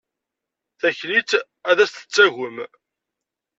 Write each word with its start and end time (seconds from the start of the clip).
Taklit 0.79 1.31
ad 1.69 1.77
as-d-tettagem. 1.83 2.57